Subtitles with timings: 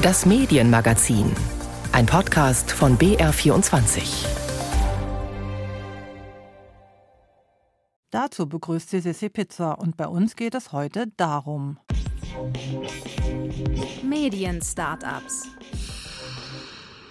[0.00, 1.34] Das Medienmagazin.
[1.90, 4.28] Ein Podcast von BR24.
[8.12, 11.80] Dazu begrüßt sie Sissi Pizza und bei uns geht es heute darum.
[14.04, 15.48] Medien-Startups.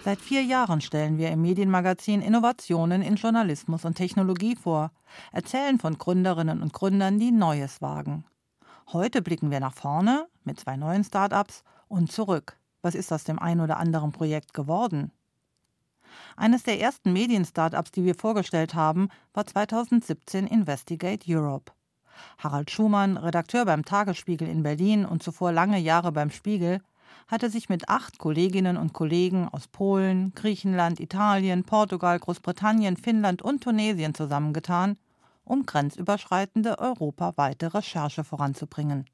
[0.06, 4.92] Seit vier Jahren stellen wir im Medienmagazin Innovationen in Journalismus und Technologie vor,
[5.34, 8.24] erzählen von Gründerinnen und Gründern, die Neues wagen.
[8.94, 12.57] Heute blicken wir nach vorne mit zwei neuen Startups und zurück.
[12.82, 15.12] Was ist aus dem ein oder anderen Projekt geworden?
[16.36, 21.72] Eines der ersten Medien-Startups, die wir vorgestellt haben, war 2017 Investigate Europe.
[22.38, 26.82] Harald Schumann, Redakteur beim Tagesspiegel in Berlin und zuvor lange Jahre beim Spiegel,
[27.28, 33.64] hatte sich mit acht Kolleginnen und Kollegen aus Polen, Griechenland, Italien, Portugal, Großbritannien, Finnland und
[33.64, 34.98] Tunesien zusammengetan,
[35.44, 39.06] um grenzüberschreitende europaweite Recherche voranzubringen.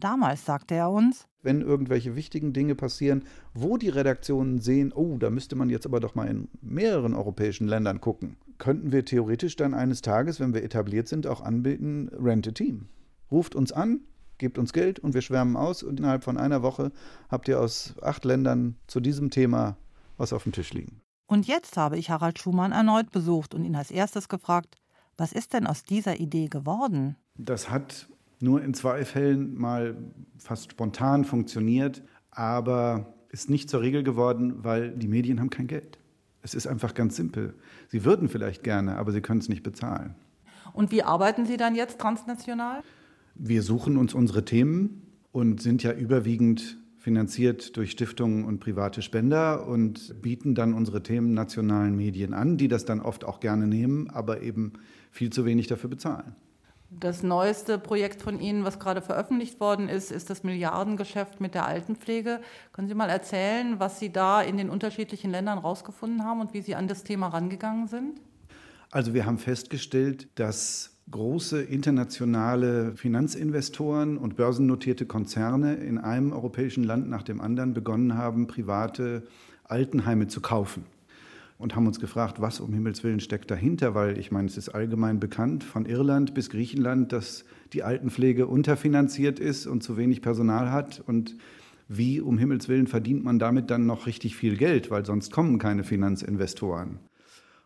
[0.00, 5.30] Damals sagte er uns, wenn irgendwelche wichtigen Dinge passieren, wo die Redaktionen sehen, oh, da
[5.30, 9.74] müsste man jetzt aber doch mal in mehreren europäischen Ländern gucken, könnten wir theoretisch dann
[9.74, 12.88] eines Tages, wenn wir etabliert sind, auch anbieten, rent a team.
[13.30, 14.00] Ruft uns an,
[14.38, 16.92] gebt uns Geld und wir schwärmen aus und innerhalb von einer Woche
[17.28, 19.76] habt ihr aus acht Ländern zu diesem Thema
[20.16, 21.00] was auf dem Tisch liegen.
[21.26, 24.76] Und jetzt habe ich Harald Schumann erneut besucht und ihn als erstes gefragt,
[25.16, 27.16] was ist denn aus dieser Idee geworden?
[27.36, 28.08] Das hat
[28.40, 29.96] nur in zwei Fällen mal
[30.38, 35.98] fast spontan funktioniert, aber ist nicht zur Regel geworden, weil die Medien haben kein Geld.
[36.42, 37.54] Es ist einfach ganz simpel.
[37.88, 40.14] Sie würden vielleicht gerne, aber sie können es nicht bezahlen.
[40.72, 42.82] Und wie arbeiten Sie dann jetzt transnational?
[43.34, 49.66] Wir suchen uns unsere Themen und sind ja überwiegend finanziert durch Stiftungen und private Spender
[49.66, 54.10] und bieten dann unsere Themen nationalen Medien an, die das dann oft auch gerne nehmen,
[54.10, 54.74] aber eben
[55.10, 56.36] viel zu wenig dafür bezahlen.
[56.90, 61.64] Das neueste Projekt von Ihnen, was gerade veröffentlicht worden ist, ist das Milliardengeschäft mit der
[61.64, 62.40] Altenpflege.
[62.72, 66.62] Können Sie mal erzählen, was Sie da in den unterschiedlichen Ländern rausgefunden haben und wie
[66.62, 68.20] Sie an das Thema rangegangen sind?
[68.90, 77.08] Also wir haben festgestellt, dass große internationale Finanzinvestoren und börsennotierte Konzerne in einem europäischen Land
[77.08, 79.22] nach dem anderen begonnen haben, private
[79.62, 80.84] Altenheime zu kaufen
[81.60, 84.70] und haben uns gefragt, was um Himmels Willen steckt dahinter, weil ich meine, es ist
[84.70, 87.44] allgemein bekannt von Irland bis Griechenland, dass
[87.74, 91.02] die Altenpflege unterfinanziert ist und zu wenig Personal hat.
[91.06, 91.36] Und
[91.86, 95.58] wie um Himmels Willen verdient man damit dann noch richtig viel Geld, weil sonst kommen
[95.58, 96.98] keine Finanzinvestoren.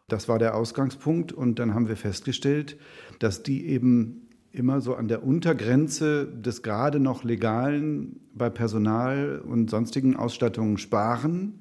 [0.09, 1.33] Das war der Ausgangspunkt.
[1.33, 2.77] Und dann haben wir festgestellt,
[3.21, 9.71] dass die eben immer so an der Untergrenze des gerade noch legalen bei Personal und
[9.71, 11.61] sonstigen Ausstattungen sparen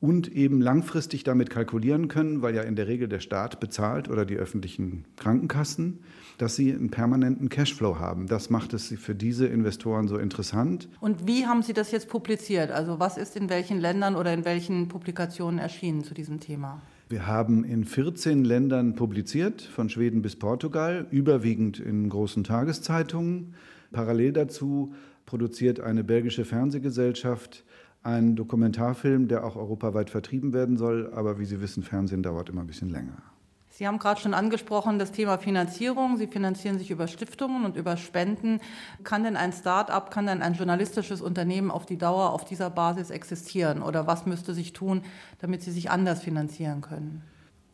[0.00, 4.24] und eben langfristig damit kalkulieren können, weil ja in der Regel der Staat bezahlt oder
[4.24, 6.00] die öffentlichen Krankenkassen,
[6.38, 8.28] dass sie einen permanenten Cashflow haben.
[8.28, 10.88] Das macht es für diese Investoren so interessant.
[11.00, 12.70] Und wie haben Sie das jetzt publiziert?
[12.70, 16.80] Also was ist in welchen Ländern oder in welchen Publikationen erschienen zu diesem Thema?
[17.08, 23.54] Wir haben in 14 Ländern publiziert, von Schweden bis Portugal, überwiegend in großen Tageszeitungen.
[23.90, 24.92] Parallel dazu
[25.24, 27.64] produziert eine belgische Fernsehgesellschaft
[28.08, 31.12] ein Dokumentarfilm, der auch europaweit vertrieben werden soll.
[31.14, 33.22] Aber wie Sie wissen, Fernsehen dauert immer ein bisschen länger.
[33.70, 36.16] Sie haben gerade schon angesprochen das Thema Finanzierung.
[36.16, 38.60] Sie finanzieren sich über Stiftungen und über Spenden.
[39.04, 43.10] Kann denn ein Start-up, kann denn ein journalistisches Unternehmen auf die Dauer auf dieser Basis
[43.10, 43.82] existieren?
[43.82, 45.02] Oder was müsste sich tun,
[45.38, 47.22] damit Sie sich anders finanzieren können?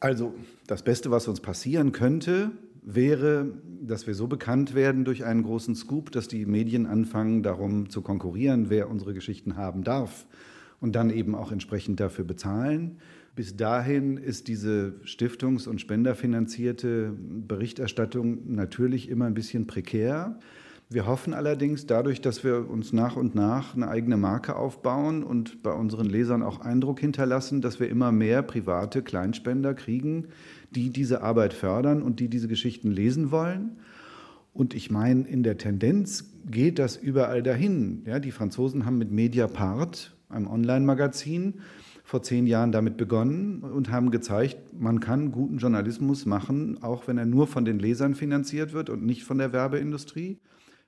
[0.00, 0.34] Also
[0.66, 2.50] das Beste, was uns passieren könnte,
[2.84, 3.52] wäre,
[3.82, 8.02] dass wir so bekannt werden durch einen großen Scoop, dass die Medien anfangen, darum zu
[8.02, 10.26] konkurrieren, wer unsere Geschichten haben darf
[10.80, 12.98] und dann eben auch entsprechend dafür bezahlen.
[13.34, 20.38] Bis dahin ist diese stiftungs- und spenderfinanzierte Berichterstattung natürlich immer ein bisschen prekär.
[20.90, 25.62] Wir hoffen allerdings dadurch, dass wir uns nach und nach eine eigene Marke aufbauen und
[25.62, 30.28] bei unseren Lesern auch Eindruck hinterlassen, dass wir immer mehr private Kleinspender kriegen,
[30.70, 33.78] die diese Arbeit fördern und die diese Geschichten lesen wollen.
[34.52, 38.02] Und ich meine, in der Tendenz geht das überall dahin.
[38.06, 41.54] Ja, die Franzosen haben mit Mediapart, einem Online-Magazin,
[42.04, 47.16] vor zehn Jahren damit begonnen und haben gezeigt, man kann guten Journalismus machen, auch wenn
[47.16, 50.38] er nur von den Lesern finanziert wird und nicht von der Werbeindustrie.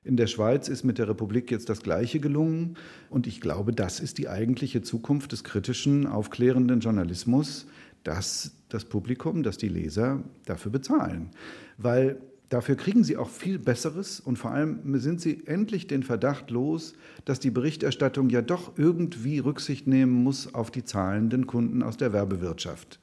[0.07, 2.77] In der Schweiz ist mit der Republik jetzt das Gleiche gelungen.
[3.11, 7.67] Und ich glaube, das ist die eigentliche Zukunft des kritischen, aufklärenden Journalismus,
[8.05, 11.31] dass das Publikum, dass die Leser dafür bezahlen.
[11.77, 12.21] Weil
[12.51, 16.95] dafür kriegen sie auch viel Besseres und vor allem sind sie endlich den Verdacht los,
[17.25, 22.13] dass die Berichterstattung ja doch irgendwie Rücksicht nehmen muss auf die zahlenden Kunden aus der
[22.13, 23.01] Werbewirtschaft.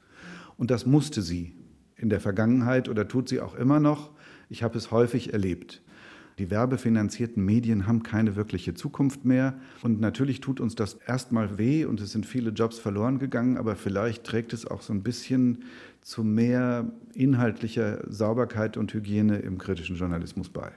[0.55, 1.51] Und das musste sie
[1.97, 4.11] in der Vergangenheit oder tut sie auch immer noch.
[4.47, 5.82] Ich habe es häufig erlebt.
[6.39, 9.55] Die werbefinanzierten Medien haben keine wirkliche Zukunft mehr.
[9.81, 13.75] Und natürlich tut uns das erstmal weh und es sind viele Jobs verloren gegangen, aber
[13.75, 15.63] vielleicht trägt es auch so ein bisschen
[16.01, 20.71] zu mehr inhaltlicher Sauberkeit und Hygiene im kritischen Journalismus bei.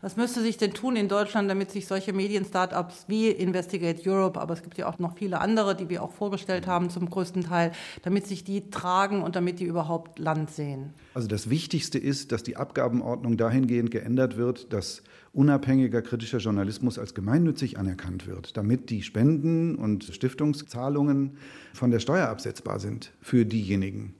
[0.00, 4.54] Was müsste sich denn tun in Deutschland, damit sich solche Medien-Startups wie Investigate Europe, aber
[4.54, 7.72] es gibt ja auch noch viele andere, die wir auch vorgestellt haben zum größten Teil,
[8.02, 10.94] damit sich die tragen und damit die überhaupt Land sehen?
[11.14, 15.02] Also das Wichtigste ist, dass die Abgabenordnung dahingehend geändert wird, dass
[15.32, 21.36] unabhängiger kritischer Journalismus als gemeinnützig anerkannt wird, damit die Spenden und Stiftungszahlungen
[21.74, 24.14] von der Steuer absetzbar sind für diejenigen.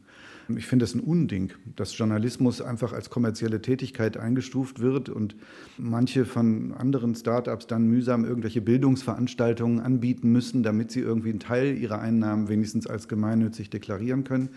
[0.57, 5.37] Ich finde es ein Unding, dass Journalismus einfach als kommerzielle Tätigkeit eingestuft wird und
[5.77, 11.77] manche von anderen Startups dann mühsam irgendwelche Bildungsveranstaltungen anbieten müssen, damit sie irgendwie einen Teil
[11.77, 14.49] ihrer Einnahmen wenigstens als gemeinnützig deklarieren können.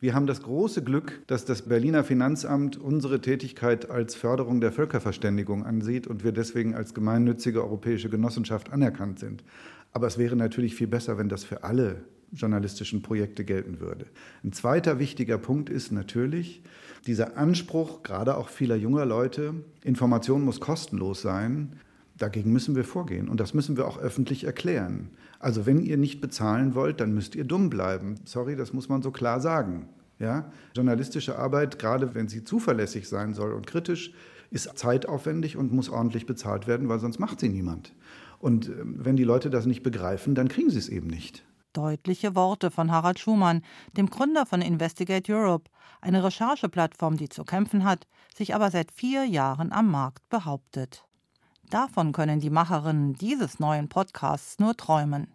[0.00, 5.66] Wir haben das große Glück, dass das Berliner Finanzamt unsere Tätigkeit als Förderung der Völkerverständigung
[5.66, 9.42] ansieht und wir deswegen als gemeinnützige europäische Genossenschaft anerkannt sind.
[9.92, 14.06] Aber es wäre natürlich viel besser, wenn das für alle journalistischen Projekte gelten würde.
[14.44, 16.62] Ein zweiter wichtiger Punkt ist natürlich
[17.06, 19.54] dieser Anspruch, gerade auch vieler junger Leute,
[19.84, 21.76] Information muss kostenlos sein.
[22.18, 25.08] Dagegen müssen wir vorgehen und das müssen wir auch öffentlich erklären.
[25.38, 28.16] Also wenn ihr nicht bezahlen wollt, dann müsst ihr dumm bleiben.
[28.24, 29.88] Sorry, das muss man so klar sagen.
[30.18, 30.52] Ja?
[30.76, 34.12] Journalistische Arbeit, gerade wenn sie zuverlässig sein soll und kritisch,
[34.50, 37.94] ist zeitaufwendig und muss ordentlich bezahlt werden, weil sonst macht sie niemand.
[38.38, 41.44] Und ähm, wenn die Leute das nicht begreifen, dann kriegen sie es eben nicht.
[41.72, 43.62] Deutliche Worte von Harald Schumann,
[43.96, 45.70] dem Gründer von Investigate Europe,
[46.00, 51.04] eine Rechercheplattform, die zu kämpfen hat, sich aber seit vier Jahren am Markt behauptet.
[51.70, 55.32] Davon können die Macherinnen dieses neuen Podcasts nur träumen.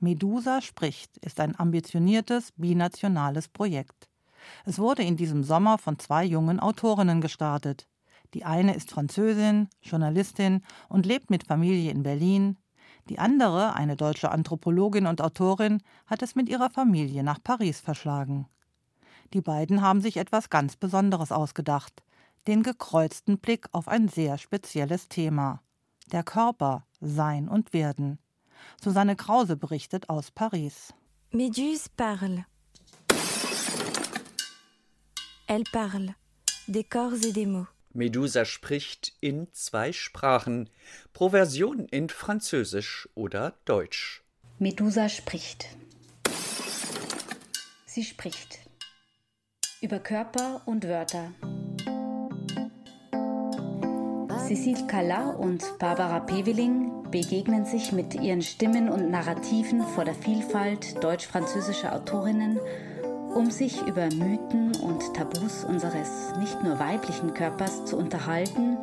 [0.00, 4.10] Medusa spricht ist ein ambitioniertes binationales Projekt.
[4.64, 7.88] Es wurde in diesem Sommer von zwei jungen Autorinnen gestartet.
[8.34, 12.56] Die eine ist Französin, Journalistin und lebt mit Familie in Berlin.
[13.08, 18.46] Die andere, eine deutsche Anthropologin und Autorin, hat es mit ihrer Familie nach Paris verschlagen.
[19.32, 22.02] Die beiden haben sich etwas ganz Besonderes ausgedacht,
[22.46, 25.60] den gekreuzten Blick auf ein sehr spezielles Thema.
[26.10, 28.18] Der Körper, Sein und Werden.
[28.80, 30.92] Susanne Krause berichtet aus Paris.
[31.32, 32.44] Méduse parle.
[35.46, 36.14] Elle parle.
[36.68, 37.66] Des corps et des mots.
[37.94, 40.70] Medusa spricht in zwei Sprachen,
[41.12, 44.22] pro Version in Französisch oder Deutsch.
[44.58, 45.68] Medusa spricht.
[47.86, 48.58] Sie spricht
[49.82, 51.32] über Körper und Wörter.
[54.46, 61.02] Cécile Callat und Barbara Peveling begegnen sich mit ihren Stimmen und Narrativen vor der Vielfalt
[61.02, 62.58] deutsch-französischer Autorinnen
[63.34, 68.76] um sich über Mythen und Tabus unseres nicht nur weiblichen Körpers zu unterhalten,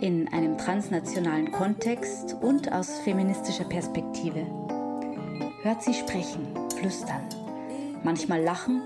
[0.00, 4.46] in einem transnationalen Kontext und aus feministischer Perspektive.
[5.62, 7.28] Hört sie sprechen, flüstern,
[8.02, 8.82] manchmal lachen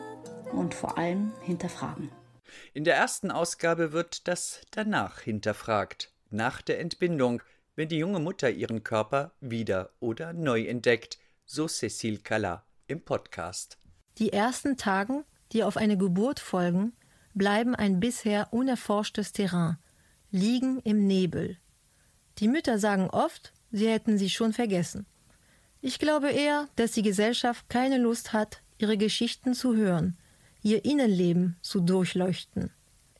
[0.52, 2.10] und vor allem hinterfragen.
[2.74, 7.42] In der ersten Ausgabe wird das danach hinterfragt, nach der Entbindung,
[7.76, 13.78] wenn die junge Mutter ihren Körper wieder oder neu entdeckt, so Cécile Callat im Podcast.
[14.18, 16.92] Die ersten Tagen, die auf eine Geburt folgen,
[17.34, 19.76] bleiben ein bisher unerforschtes Terrain,
[20.30, 21.58] liegen im Nebel.
[22.38, 25.06] Die Mütter sagen oft, sie hätten sie schon vergessen.
[25.80, 30.16] Ich glaube eher, dass die Gesellschaft keine Lust hat, ihre Geschichten zu hören,
[30.62, 32.70] ihr Innenleben zu durchleuchten.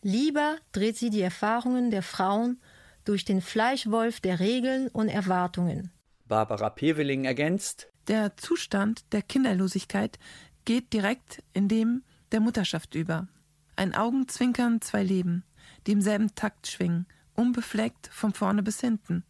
[0.03, 2.61] Lieber dreht sie die Erfahrungen der Frauen
[3.05, 5.91] durch den Fleischwolf der Regeln und Erwartungen.
[6.27, 10.19] Barbara Peveling ergänzt Der Zustand der Kinderlosigkeit
[10.67, 13.29] geht direkt in dem der Mutterschaft über.
[13.77, 15.45] Ein Augenzwinkern, zwei Leben,
[15.87, 19.25] die im selben Takt schwingen, unbefleckt von vorne bis hinten.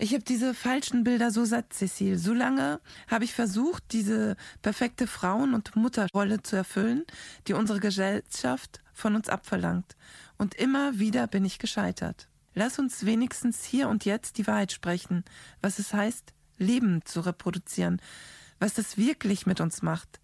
[0.00, 2.18] Ich habe diese falschen Bilder so satt, Cecile.
[2.18, 7.04] So lange habe ich versucht, diese perfekte Frauen- und Mutterrolle zu erfüllen,
[7.46, 9.96] die unsere Gesellschaft von uns abverlangt.
[10.36, 12.28] Und immer wieder bin ich gescheitert.
[12.54, 15.24] Lass uns wenigstens hier und jetzt die Wahrheit sprechen,
[15.62, 18.00] was es heißt, Leben zu reproduzieren,
[18.60, 20.20] was das wirklich mit uns macht,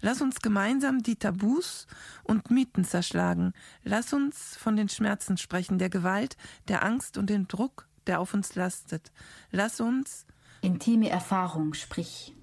[0.00, 1.86] Lass uns gemeinsam die Tabus
[2.24, 3.52] und Mythen zerschlagen.
[3.82, 6.36] Lass uns von den Schmerzen sprechen, der Gewalt,
[6.68, 9.12] der Angst und dem Druck, der auf uns lastet.
[9.50, 10.26] Lass uns
[10.62, 12.34] Intime Erfahrung, sprich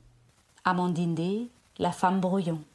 [0.64, 2.66] Amandine D., La Femme Brouillon,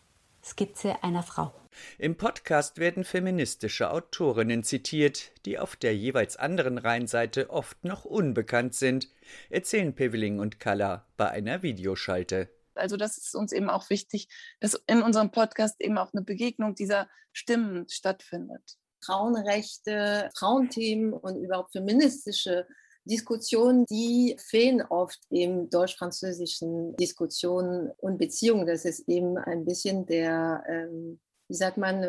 [0.45, 1.53] Skizze einer Frau.
[1.99, 8.75] Im Podcast werden feministische Autorinnen zitiert, die auf der jeweils anderen Rheinseite oft noch unbekannt
[8.75, 9.09] sind,
[9.49, 12.49] erzählen Peveling und Kalla bei einer Videoschalte.
[12.77, 14.29] Also das ist uns eben auch wichtig,
[14.61, 18.79] dass in unserem Podcast eben auch eine Begegnung dieser Stimmen stattfindet.
[19.05, 22.67] Frauenrechte, Frauenthemen und überhaupt feministische
[23.05, 28.67] Diskussionen, die fehlen oft im deutsch-französischen Diskussionen und Beziehungen.
[28.67, 32.03] Das ist eben ein bisschen der, ähm, wie sagt man,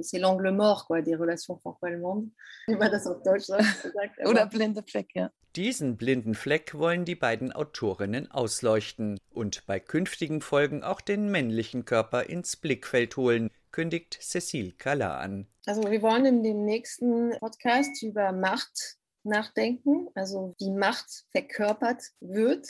[0.00, 2.30] c'est l'angle mort quoi, des relations franco-allemandes,
[2.66, 3.88] wie man das auf Deutsch sagt.
[4.26, 5.30] Oder blinde Fleck, ja.
[5.56, 11.84] Diesen blinden Fleck wollen die beiden Autorinnen ausleuchten und bei künftigen Folgen auch den männlichen
[11.84, 15.48] Körper ins Blickfeld holen, kündigt Cécile Callat an.
[15.66, 22.66] Also wir wollen in dem nächsten Podcast über Macht nachdenken, also wie Macht verkörpert wird.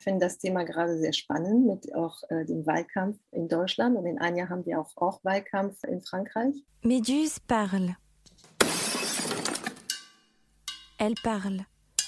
[0.00, 4.06] Ich finde das Thema gerade sehr spannend mit auch äh, dem Wahlkampf in Deutschland und
[4.06, 6.54] in einem Jahr haben wir auch, auch Wahlkampf in Frankreich.
[6.82, 7.98] Méduse parle.
[10.96, 11.66] Elle parle.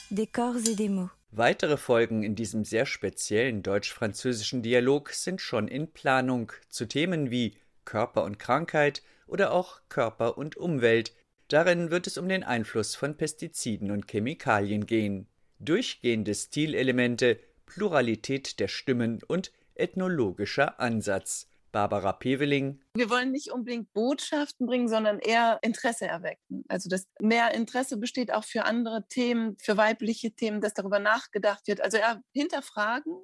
[0.08, 1.10] Des corps et des mots.
[1.32, 7.58] Weitere Folgen in diesem sehr speziellen deutsch-französischen Dialog sind schon in Planung zu Themen wie
[7.84, 11.12] Körper und Krankheit oder auch Körper und Umwelt,
[11.48, 15.26] Darin wird es um den Einfluss von Pestiziden und Chemikalien gehen.
[15.58, 17.38] Durchgehende Stilelemente,
[17.74, 21.48] Pluralität der Stimmen und ethnologischer Ansatz.
[21.72, 22.80] Barbara Peveling.
[22.94, 26.64] Wir wollen nicht unbedingt Botschaften bringen, sondern eher Interesse erwecken.
[26.68, 31.66] Also dass mehr Interesse besteht auch für andere Themen, für weibliche Themen, dass darüber nachgedacht
[31.66, 31.80] wird.
[31.80, 33.14] Also eher hinterfragen,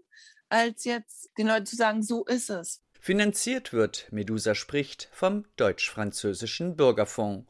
[0.49, 2.81] als jetzt den Leuten zu sagen, so ist es.
[2.99, 7.47] Finanziert wird, Medusa spricht, vom deutsch-französischen Bürgerfonds.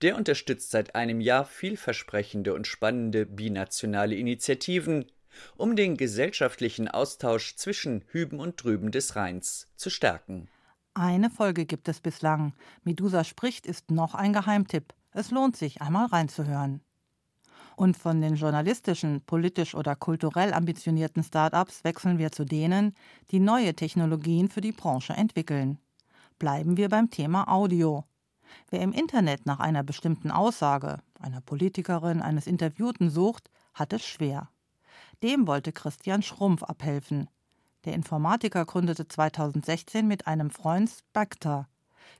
[0.00, 5.10] Der unterstützt seit einem Jahr vielversprechende und spannende binationale Initiativen,
[5.56, 10.48] um den gesellschaftlichen Austausch zwischen Hüben und Drüben des Rheins zu stärken.
[10.94, 12.54] Eine Folge gibt es bislang.
[12.82, 14.94] Medusa spricht ist noch ein Geheimtipp.
[15.12, 16.80] Es lohnt sich, einmal reinzuhören.
[17.76, 22.94] Und von den journalistischen, politisch oder kulturell ambitionierten Start-ups wechseln wir zu denen,
[23.30, 25.78] die neue Technologien für die Branche entwickeln.
[26.38, 28.04] Bleiben wir beim Thema Audio.
[28.70, 34.48] Wer im Internet nach einer bestimmten Aussage, einer Politikerin, eines Interviewten sucht, hat es schwer.
[35.22, 37.28] Dem wollte Christian Schrumpf abhelfen.
[37.84, 41.66] Der Informatiker gründete 2016 mit einem Freund Spectre,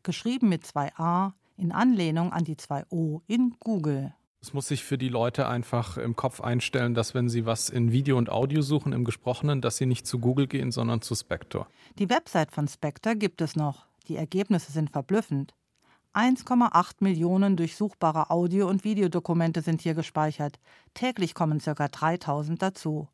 [0.02, 4.14] geschrieben mit zwei A, in Anlehnung an die zwei O in Google.
[4.40, 7.90] Es muss sich für die Leute einfach im Kopf einstellen, dass wenn sie was in
[7.90, 11.66] Video und Audio suchen, im Gesprochenen, dass sie nicht zu Google gehen, sondern zu Spectre.
[11.98, 13.86] Die Website von Spectre gibt es noch.
[14.08, 15.54] Die Ergebnisse sind verblüffend.
[16.16, 20.58] 1,8 Millionen durchsuchbare Audio- und Videodokumente sind hier gespeichert.
[20.94, 21.88] Täglich kommen ca.
[21.88, 23.08] 3000 dazu.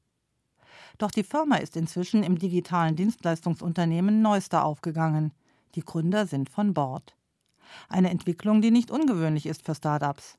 [0.99, 5.33] Doch die Firma ist inzwischen im digitalen Dienstleistungsunternehmen Neuster aufgegangen.
[5.75, 7.17] Die Gründer sind von Bord.
[7.89, 10.39] Eine Entwicklung, die nicht ungewöhnlich ist für Startups.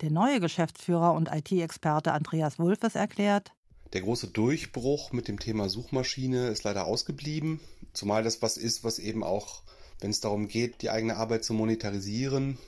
[0.00, 3.52] Der neue Geschäftsführer und IT-Experte Andreas Wulfes erklärt,
[3.92, 7.60] der große Durchbruch mit dem Thema Suchmaschine ist leider ausgeblieben,
[7.92, 9.62] zumal das was ist, was eben auch
[10.00, 12.58] wenn es darum geht, die eigene Arbeit zu monetarisieren.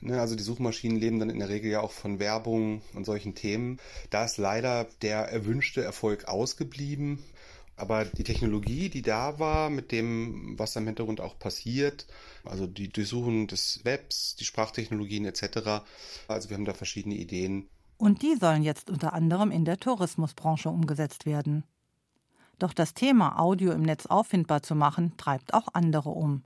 [0.00, 3.34] Ne, also die Suchmaschinen leben dann in der Regel ja auch von Werbung und solchen
[3.34, 3.78] Themen.
[4.10, 7.20] Da ist leider der erwünschte Erfolg ausgeblieben.
[7.76, 12.06] Aber die Technologie, die da war, mit dem, was im Hintergrund auch passiert,
[12.44, 15.82] also die Durchsuchung des Webs, die Sprachtechnologien etc.,
[16.28, 17.68] also wir haben da verschiedene Ideen.
[17.96, 21.64] Und die sollen jetzt unter anderem in der Tourismusbranche umgesetzt werden.
[22.60, 26.44] Doch das Thema Audio im Netz auffindbar zu machen, treibt auch andere um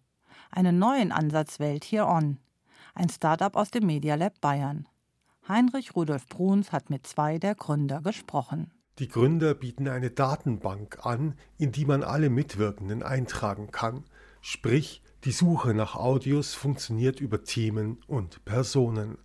[0.51, 2.39] einen neuen Ansatz wählt Here On,
[2.95, 4.89] ein Startup aus dem Media Lab Bayern.
[5.49, 8.71] Heinrich Rudolf Bruns hat mit zwei der Gründer gesprochen.
[8.99, 14.05] Die Gründer bieten eine Datenbank an, in die man alle Mitwirkenden eintragen kann.
[14.41, 19.19] Sprich, die Suche nach Audios funktioniert über Themen und Personen.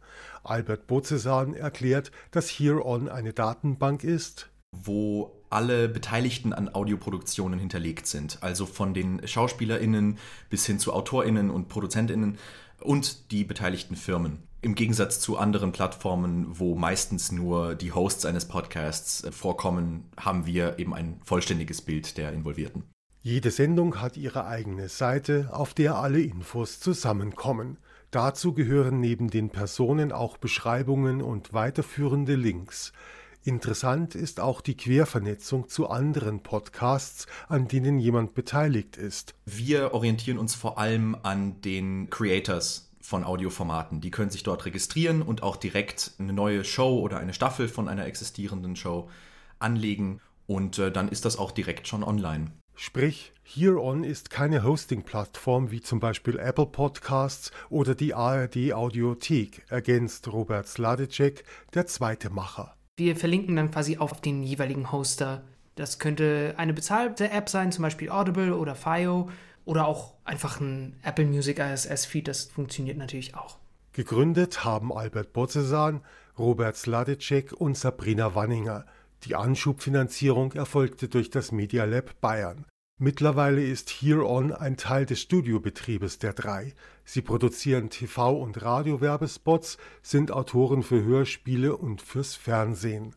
[0.43, 8.07] Albert Bozesan erklärt, dass Here On eine Datenbank ist, wo alle Beteiligten an Audioproduktionen hinterlegt
[8.07, 8.39] sind.
[8.41, 10.17] Also von den SchauspielerInnen
[10.49, 12.37] bis hin zu AutorInnen und ProduzentInnen
[12.81, 14.43] und die beteiligten Firmen.
[14.61, 20.45] Im Gegensatz zu anderen Plattformen, wo meistens nur die Hosts eines Podcasts äh, vorkommen, haben
[20.45, 22.83] wir eben ein vollständiges Bild der Involvierten.
[23.21, 27.77] Jede Sendung hat ihre eigene Seite, auf der alle Infos zusammenkommen.
[28.11, 32.93] Dazu gehören neben den Personen auch Beschreibungen und weiterführende Links.
[33.45, 39.33] Interessant ist auch die Quervernetzung zu anderen Podcasts, an denen jemand beteiligt ist.
[39.45, 43.99] Wir orientieren uns vor allem an den Creators von Audioformaten.
[43.99, 47.89] Die können sich dort registrieren und auch direkt eine neue Show oder eine Staffel von
[47.89, 49.09] einer existierenden Show
[49.59, 52.51] anlegen und äh, dann ist das auch direkt schon online.
[52.75, 60.31] Sprich, HereOn ist keine Hosting-Plattform wie zum Beispiel Apple Podcasts oder die ARD Audiothek, ergänzt
[60.31, 62.75] Robert Sladecek, der zweite Macher.
[62.95, 65.43] Wir verlinken dann quasi auf den jeweiligen Hoster.
[65.75, 69.29] Das könnte eine bezahlte App sein, zum Beispiel Audible oder FIO
[69.65, 73.57] oder auch einfach ein Apple Music RSS-Feed, das funktioniert natürlich auch.
[73.93, 76.01] Gegründet haben Albert Botzesan,
[76.37, 78.85] Robert Sladecek und Sabrina Wanninger.
[79.23, 82.65] Die Anschubfinanzierung erfolgte durch das Media Lab Bayern.
[83.03, 86.73] Mittlerweile ist Here On ein Teil des Studiobetriebes der drei.
[87.03, 93.13] Sie produzieren TV- und Radiowerbespots, sind Autoren für Hörspiele und fürs Fernsehen.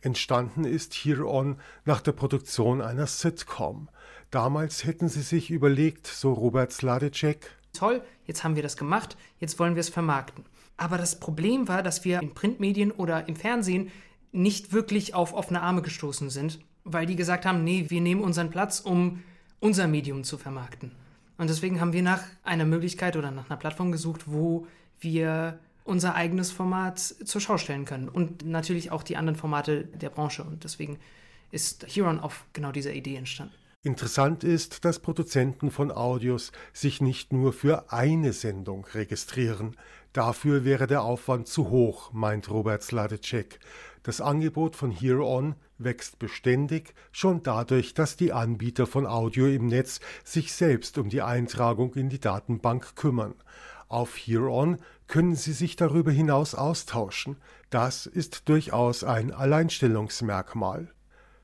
[0.00, 3.88] Entstanden ist Here On nach der Produktion einer Sitcom.
[4.30, 7.50] Damals hätten sie sich überlegt, so Robert Sladecek.
[7.72, 10.44] Toll, jetzt haben wir das gemacht, jetzt wollen wir es vermarkten.
[10.76, 13.90] Aber das Problem war, dass wir in Printmedien oder im Fernsehen
[14.30, 18.50] nicht wirklich auf offene Arme gestoßen sind, weil die gesagt haben, nee, wir nehmen unseren
[18.50, 19.22] Platz, um
[19.60, 20.92] unser Medium zu vermarkten.
[21.36, 24.66] Und deswegen haben wir nach einer Möglichkeit oder nach einer Plattform gesucht, wo
[25.00, 30.10] wir unser eigenes Format zur Schau stellen können und natürlich auch die anderen Formate der
[30.10, 30.42] Branche.
[30.44, 30.98] Und deswegen
[31.50, 33.54] ist Huron auf genau dieser Idee entstanden.
[33.82, 39.76] Interessant ist, dass Produzenten von Audios sich nicht nur für eine Sendung registrieren.
[40.12, 43.60] Dafür wäre der Aufwand zu hoch, meint Robert Sladecek.
[44.02, 49.66] Das Angebot von Here On wächst beständig, schon dadurch, dass die Anbieter von Audio im
[49.66, 53.34] Netz sich selbst um die Eintragung in die Datenbank kümmern.
[53.88, 57.36] Auf Here On können Sie sich darüber hinaus austauschen.
[57.70, 60.92] Das ist durchaus ein Alleinstellungsmerkmal.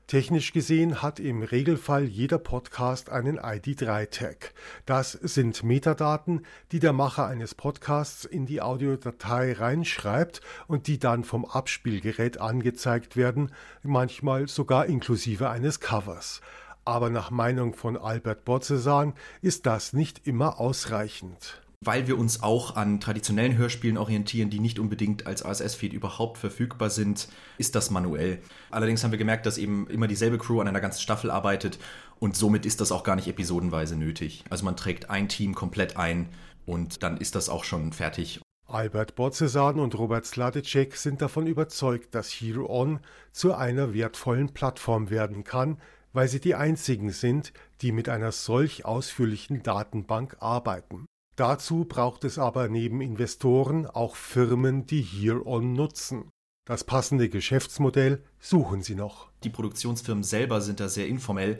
[0.07, 4.53] Technisch gesehen hat im Regelfall jeder Podcast einen ID3-Tag.
[4.85, 11.23] Das sind Metadaten, die der Macher eines Podcasts in die Audiodatei reinschreibt und die dann
[11.23, 16.41] vom Abspielgerät angezeigt werden, manchmal sogar inklusive eines Covers.
[16.85, 22.75] Aber nach Meinung von Albert Botzesan ist das nicht immer ausreichend weil wir uns auch
[22.75, 28.39] an traditionellen Hörspielen orientieren, die nicht unbedingt als ASS-Feed überhaupt verfügbar sind, ist das manuell.
[28.71, 31.79] Allerdings haben wir gemerkt, dass eben immer dieselbe Crew an einer ganzen Staffel arbeitet
[32.19, 34.43] und somit ist das auch gar nicht episodenweise nötig.
[34.49, 36.29] Also man trägt ein Team komplett ein
[36.65, 38.39] und dann ist das auch schon fertig.
[38.67, 42.99] Albert Borzesan und Robert Sladecek sind davon überzeugt, dass Hero On
[43.31, 45.77] zu einer wertvollen Plattform werden kann,
[46.13, 51.05] weil sie die einzigen sind, die mit einer solch ausführlichen Datenbank arbeiten.
[51.35, 56.29] Dazu braucht es aber neben Investoren auch Firmen, die Here-On nutzen.
[56.65, 59.29] Das passende Geschäftsmodell suchen sie noch.
[59.43, 61.59] Die Produktionsfirmen selber sind da sehr informell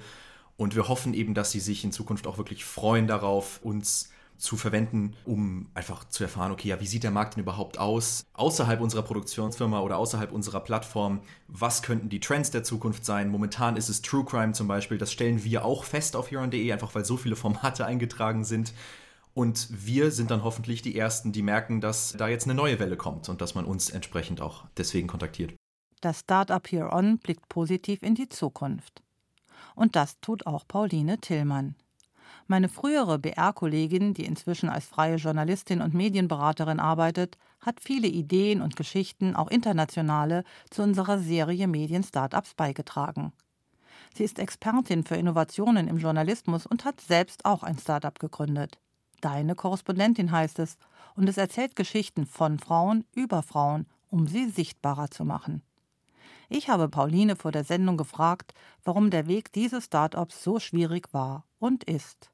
[0.57, 4.57] und wir hoffen eben, dass sie sich in Zukunft auch wirklich freuen darauf, uns zu
[4.57, 8.25] verwenden, um einfach zu erfahren, okay, ja, wie sieht der Markt denn überhaupt aus?
[8.33, 13.29] Außerhalb unserer Produktionsfirma oder außerhalb unserer Plattform, was könnten die Trends der Zukunft sein?
[13.29, 16.93] Momentan ist es True Crime zum Beispiel, das stellen wir auch fest auf Huron.de, einfach
[16.93, 18.73] weil so viele Formate eingetragen sind.
[19.33, 22.97] Und wir sind dann hoffentlich die Ersten, die merken, dass da jetzt eine neue Welle
[22.97, 25.55] kommt und dass man uns entsprechend auch deswegen kontaktiert.
[26.01, 29.01] Das Startup Here On blickt positiv in die Zukunft.
[29.75, 31.75] Und das tut auch Pauline Tillmann.
[32.47, 38.75] Meine frühere BR-Kollegin, die inzwischen als freie Journalistin und Medienberaterin arbeitet, hat viele Ideen und
[38.75, 43.31] Geschichten, auch internationale, zu unserer Serie Medien-Startups beigetragen.
[44.13, 48.77] Sie ist Expertin für Innovationen im Journalismus und hat selbst auch ein Startup gegründet.
[49.23, 50.77] Deine Korrespondentin heißt es,
[51.15, 55.61] und es erzählt Geschichten von Frauen über Frauen, um sie sichtbarer zu machen.
[56.49, 61.45] Ich habe Pauline vor der Sendung gefragt, warum der Weg dieses Startups so schwierig war
[61.59, 62.32] und ist.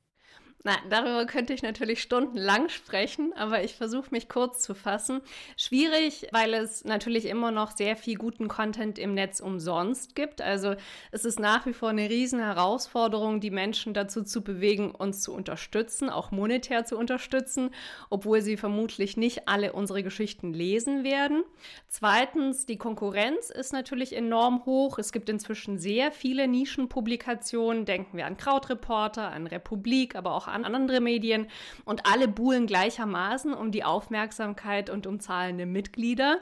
[0.61, 5.21] Na, darüber könnte ich natürlich stundenlang sprechen, aber ich versuche mich kurz zu fassen.
[5.55, 10.41] Schwierig, weil es natürlich immer noch sehr viel guten Content im Netz umsonst gibt.
[10.41, 10.75] Also
[11.11, 15.33] es ist nach wie vor eine riesen Herausforderung, die Menschen dazu zu bewegen, uns zu
[15.33, 17.69] unterstützen, auch monetär zu unterstützen,
[18.09, 21.45] obwohl sie vermutlich nicht alle unsere Geschichten lesen werden.
[21.87, 24.99] Zweitens, die Konkurrenz ist natürlich enorm hoch.
[24.99, 27.85] Es gibt inzwischen sehr viele Nischenpublikationen.
[27.85, 31.47] Denken wir an Krautreporter, an Republik, aber auch an andere Medien
[31.85, 36.39] und alle buhlen gleichermaßen um die Aufmerksamkeit und um zahlende Mitglieder.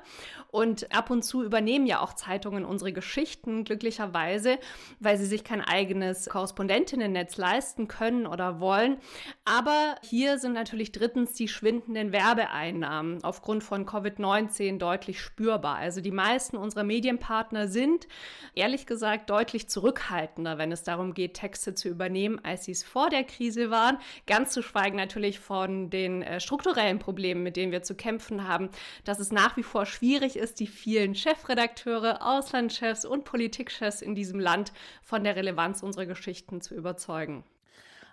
[0.49, 4.57] Und ab und zu übernehmen ja auch Zeitungen unsere Geschichten, glücklicherweise,
[4.99, 8.97] weil sie sich kein eigenes Korrespondentinnennetz leisten können oder wollen.
[9.45, 15.75] Aber hier sind natürlich drittens die schwindenden Werbeeinnahmen aufgrund von Covid-19 deutlich spürbar.
[15.75, 18.07] Also die meisten unserer Medienpartner sind,
[18.55, 23.09] ehrlich gesagt, deutlich zurückhaltender, wenn es darum geht, Texte zu übernehmen, als sie es vor
[23.09, 23.96] der Krise waren.
[24.25, 28.69] Ganz zu schweigen natürlich von den äh, strukturellen Problemen, mit denen wir zu kämpfen haben,
[29.03, 34.39] dass es nach wie vor schwierig ist, die vielen Chefredakteure, Auslandschefs und Politikchefs in diesem
[34.39, 37.43] Land von der Relevanz unserer Geschichten zu überzeugen.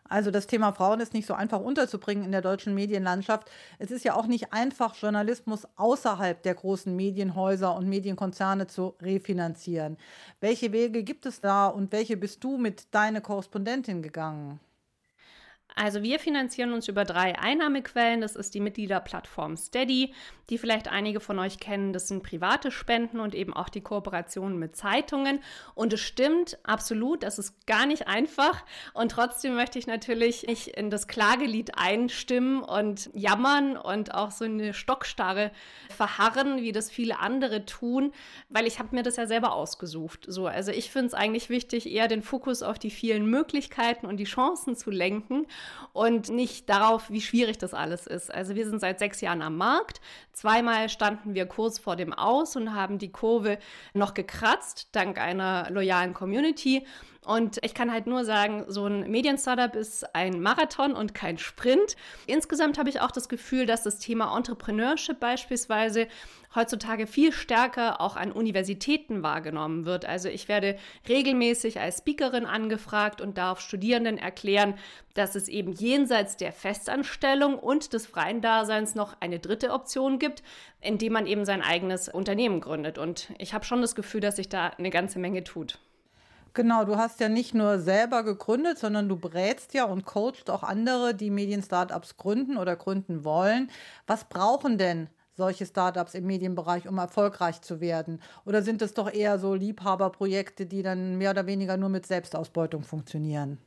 [0.07, 3.51] Also das Thema Frauen ist nicht so einfach unterzubringen in der deutschen Medienlandschaft.
[3.79, 9.97] Es ist ja auch nicht einfach, Journalismus außerhalb der großen Medienhäuser und Medienkonzerne zu refinanzieren.
[10.41, 14.61] Welche Wege gibt es da und welche bist du mit deiner Korrespondentin gegangen?
[15.77, 18.21] Also wir finanzieren uns über drei Einnahmequellen.
[18.21, 20.15] Das ist die Mitgliederplattform Steady,
[20.51, 21.93] die vielleicht einige von euch kennen.
[21.93, 25.41] Das sind private Spenden und eben auch die Kooperationen mit Zeitungen.
[25.75, 28.65] Und es stimmt absolut, das ist gar nicht einfach.
[28.93, 34.45] Und trotzdem möchte ich natürlich nicht in das Klagelied einstimmen und jammern und auch so
[34.45, 35.51] eine Stockstarre
[35.91, 38.13] verharren, wie das viele andere tun,
[38.49, 40.25] weil ich habe mir das ja selber ausgesucht.
[40.29, 44.19] So, also ich finde es eigentlich wichtig, eher den Fokus auf die vielen Möglichkeiten und
[44.19, 45.47] die Chancen zu lenken
[45.93, 48.33] und nicht darauf, wie schwierig das alles ist.
[48.33, 50.01] Also wir sind seit sechs Jahren am Markt.
[50.33, 53.59] Zweimal standen wir kurz vor dem Aus und haben die Kurve
[53.93, 56.87] noch gekratzt, dank einer loyalen Community.
[57.25, 61.97] Und ich kann halt nur sagen, so ein Medien-Startup ist ein Marathon und kein Sprint.
[62.27, 66.07] Insgesamt habe ich auch das Gefühl, dass das Thema Entrepreneurship beispielsweise
[66.55, 70.05] heutzutage viel stärker auch an Universitäten wahrgenommen wird.
[70.05, 70.77] Also ich werde
[71.09, 74.75] regelmäßig als Speakerin angefragt und darf Studierenden erklären,
[75.15, 80.43] dass es eben jenseits der Festanstellung und des freien Daseins noch eine dritte Option gibt,
[80.81, 82.99] indem man eben sein eigenes Unternehmen gründet.
[82.99, 85.79] Und ich habe schon das Gefühl, dass sich da eine ganze Menge tut.
[86.55, 90.63] Genau, du hast ja nicht nur selber gegründet, sondern du berätst ja und coachst auch
[90.63, 93.71] andere, die Medien-Startups gründen oder gründen wollen.
[94.07, 98.23] Was brauchen denn solche Startups im Medienbereich, um erfolgreich zu werden?
[98.47, 102.85] Oder sind es doch eher so Liebhaberprojekte, die dann mehr oder weniger nur mit Selbstausbeutung
[102.85, 103.59] funktionieren?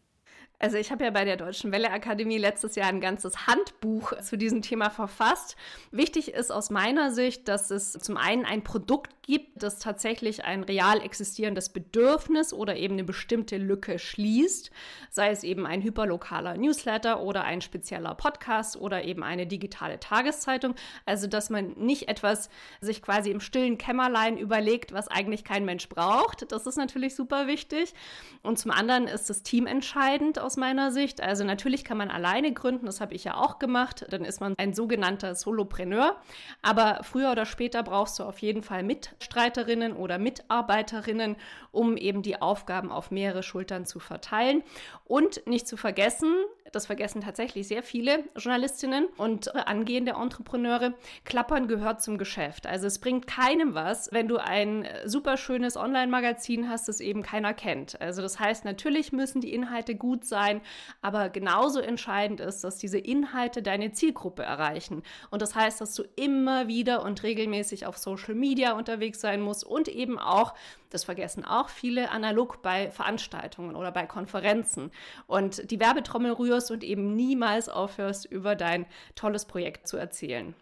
[0.60, 4.38] Also ich habe ja bei der Deutschen Welle Akademie letztes Jahr ein ganzes Handbuch zu
[4.40, 5.56] diesem Thema verfasst.
[5.92, 10.64] Wichtig ist aus meiner Sicht, dass es zum einen ein Produkt gibt, das tatsächlich ein
[10.64, 14.72] real existierendes Bedürfnis oder eben eine bestimmte Lücke schließt,
[15.12, 20.74] sei es eben ein hyperlokaler Newsletter oder ein spezieller Podcast oder eben eine digitale Tageszeitung.
[21.06, 22.50] Also dass man nicht etwas
[22.82, 26.52] sich quasi im stillen Kämmerlein überlegt, was eigentlich kein Mensch braucht.
[26.52, 27.94] Das ist natürlich super wichtig.
[28.42, 31.22] Und zum anderen ist das Team entscheidend aus meiner Sicht.
[31.22, 34.06] Also natürlich kann man alleine gründen, das habe ich ja auch gemacht.
[34.10, 36.16] Dann ist man ein sogenannter Solopreneur.
[36.62, 41.36] Aber früher oder später brauchst du auf jeden Fall Mitstreiterinnen oder Mitarbeiterinnen,
[41.72, 44.64] um eben die Aufgaben auf mehrere Schultern zu verteilen.
[45.04, 46.34] Und nicht zu vergessen,
[46.72, 50.94] das vergessen tatsächlich sehr viele Journalistinnen und angehende Entrepreneure,
[51.26, 52.68] Klappern gehört zum Geschäft.
[52.68, 57.54] Also es bringt keinem was, wenn du ein super schönes Online-Magazin hast, das eben keiner
[57.54, 58.00] kennt.
[58.02, 60.37] Also das heißt, natürlich müssen die Inhalte gut sein,
[61.02, 65.04] aber genauso entscheidend ist, dass diese Inhalte deine Zielgruppe erreichen.
[65.30, 69.64] Und das heißt, dass du immer wieder und regelmäßig auf Social Media unterwegs sein musst
[69.64, 70.54] und eben auch
[70.90, 74.92] das vergessen auch viele analog bei Veranstaltungen oder bei Konferenzen.
[75.26, 80.54] Und die Werbetrommel rührst und eben niemals aufhörst, über dein tolles Projekt zu erzählen.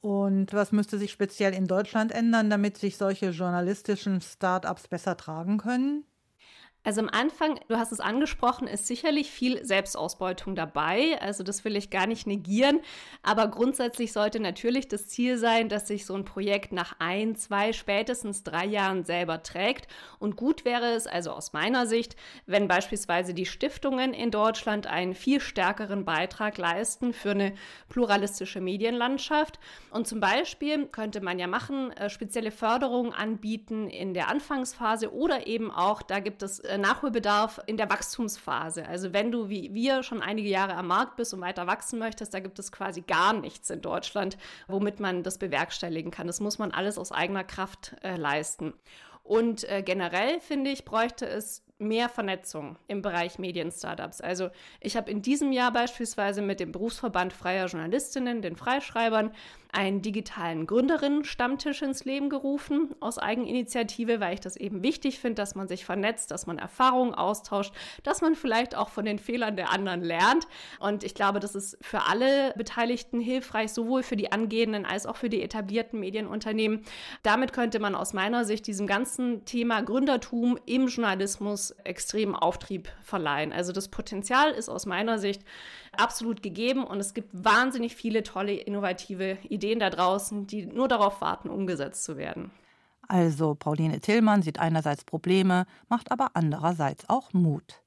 [0.00, 5.58] Und was müsste sich speziell in Deutschland ändern, damit sich solche journalistischen Start-ups besser tragen
[5.58, 6.04] können?
[6.84, 11.16] Also am Anfang, du hast es angesprochen, ist sicherlich viel Selbstausbeutung dabei.
[11.20, 12.80] Also das will ich gar nicht negieren.
[13.22, 17.72] Aber grundsätzlich sollte natürlich das Ziel sein, dass sich so ein Projekt nach ein, zwei,
[17.72, 19.86] spätestens drei Jahren selber trägt.
[20.18, 22.16] Und gut wäre es also aus meiner Sicht,
[22.46, 27.54] wenn beispielsweise die Stiftungen in Deutschland einen viel stärkeren Beitrag leisten für eine
[27.90, 29.60] pluralistische Medienlandschaft.
[29.92, 35.46] Und zum Beispiel könnte man ja machen, äh, spezielle Förderungen anbieten in der Anfangsphase oder
[35.46, 38.86] eben auch, da gibt es äh, Nachholbedarf in der Wachstumsphase.
[38.86, 42.34] Also wenn du wie wir schon einige Jahre am Markt bist und weiter wachsen möchtest,
[42.34, 44.36] da gibt es quasi gar nichts in Deutschland,
[44.68, 46.26] womit man das bewerkstelligen kann.
[46.26, 48.74] Das muss man alles aus eigener Kraft äh, leisten.
[49.22, 54.20] Und äh, generell finde ich, bräuchte es mehr Vernetzung im Bereich Medien-Startups.
[54.20, 59.32] Also ich habe in diesem Jahr beispielsweise mit dem Berufsverband freier Journalistinnen, den Freischreibern,
[59.72, 65.54] einen digitalen Gründerinnen-Stammtisch ins Leben gerufen aus Eigeninitiative, weil ich das eben wichtig finde, dass
[65.54, 69.72] man sich vernetzt, dass man Erfahrungen austauscht, dass man vielleicht auch von den Fehlern der
[69.72, 70.46] anderen lernt.
[70.78, 75.16] Und ich glaube, das ist für alle Beteiligten hilfreich, sowohl für die angehenden als auch
[75.16, 76.82] für die etablierten Medienunternehmen.
[77.22, 83.52] Damit könnte man aus meiner Sicht diesem ganzen Thema Gründertum im Journalismus extrem Auftrieb verleihen.
[83.52, 85.42] Also das Potenzial ist aus meiner Sicht
[85.96, 91.20] absolut gegeben und es gibt wahnsinnig viele tolle, innovative Ideen da draußen, die nur darauf
[91.20, 92.50] warten, umgesetzt zu werden.
[93.08, 97.82] Also Pauline Tillmann sieht einerseits Probleme, macht aber andererseits auch Mut.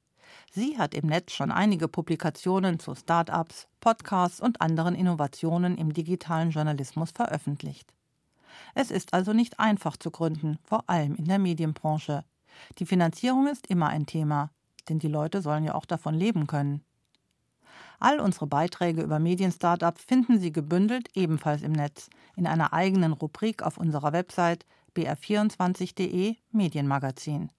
[0.52, 6.52] Sie hat im Netz schon einige Publikationen zu Start-ups, Podcasts und anderen Innovationen im digitalen
[6.52, 7.94] Journalismus veröffentlicht.
[8.74, 12.24] Es ist also nicht einfach zu gründen, vor allem in der Medienbranche.
[12.78, 14.50] Die Finanzierung ist immer ein Thema,
[14.90, 16.84] denn die Leute sollen ja auch davon leben können.
[18.00, 23.64] All unsere Beiträge über Medien-Startups finden Sie gebündelt ebenfalls im Netz in einer eigenen Rubrik
[23.64, 24.66] auf unserer Website
[24.96, 27.52] br24.de Medienmagazin.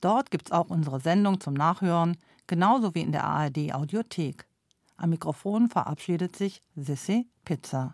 [0.00, 4.46] Dort gibt's auch unsere Sendung zum Nachhören, genauso wie in der ARD Audiothek.
[4.96, 7.92] Am Mikrofon verabschiedet sich Sissi Pizza.